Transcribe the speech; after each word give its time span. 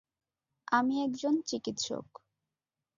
আমি 0.71 0.95
একজন 1.03 1.33
চিকিৎসক। 1.47 2.07